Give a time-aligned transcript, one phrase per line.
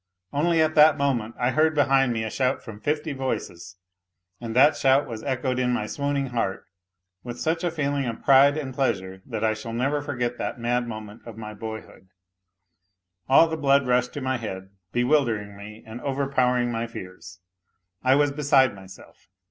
[0.33, 3.77] Only at that moment I heard behind me a shout from fifty voices,
[4.39, 6.65] and that shout was echoed in my swooning heart
[7.23, 10.87] with such a feeling of pride and pleasure that I shall never forget that mad
[10.87, 12.07] moment of my boyhood.
[13.29, 17.39] All the blood rushed to my head, bewildering me and overpowering my fears.
[18.03, 19.27] I was beside myself.